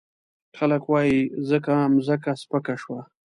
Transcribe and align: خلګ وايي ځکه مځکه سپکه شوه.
خلګ 0.57 0.83
وايي 0.91 1.19
ځکه 1.49 1.73
مځکه 1.93 2.31
سپکه 2.41 2.75
شوه. 2.81 2.99